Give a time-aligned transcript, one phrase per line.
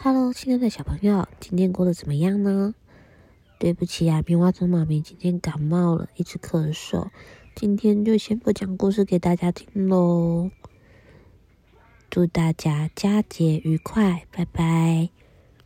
[0.00, 2.72] Hello，亲爱的小朋友，今天过得怎么样呢？
[3.58, 7.08] 对不起呀、棉花糖妈咪今天感冒了，一直咳嗽，
[7.56, 10.52] 今天就先不讲故事给大家听喽。
[12.08, 15.08] 祝大家佳节愉快，拜拜。